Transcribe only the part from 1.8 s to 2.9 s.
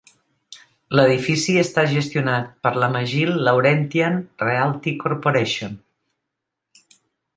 gestionat per la